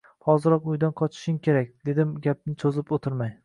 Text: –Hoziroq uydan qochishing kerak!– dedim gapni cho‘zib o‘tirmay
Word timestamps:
–Hoziroq 0.27 0.63
uydan 0.71 0.95
qochishing 1.01 1.37
kerak!– 1.49 1.71
dedim 1.91 2.17
gapni 2.27 2.59
cho‘zib 2.65 2.99
o‘tirmay 2.99 3.35